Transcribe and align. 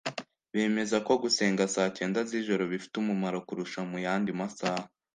bemeza 0.53 0.97
ko 1.07 1.11
gusenga 1.23 1.63
saa 1.73 1.93
cyenda 1.97 2.19
z’ijoro 2.29 2.63
bifite 2.71 2.95
umumaro 2.99 3.37
kurusha 3.47 3.79
mu 3.89 3.97
yandi 4.05 4.31
masaha 4.39 4.83